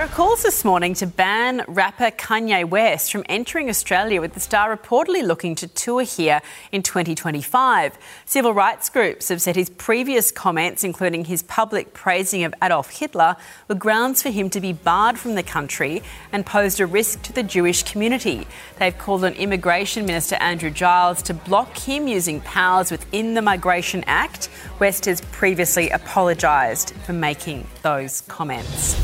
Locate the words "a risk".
16.80-17.20